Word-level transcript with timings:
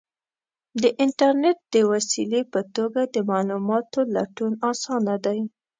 د 0.81 0.83
انټرنیټ 1.03 1.57
د 1.73 1.75
وسیلې 1.91 2.41
په 2.53 2.59
توګه 2.75 3.01
د 3.13 3.15
معلوماتو 3.29 3.99
لټون 4.15 4.53
آسانه 4.71 5.15
دی. 5.25 5.39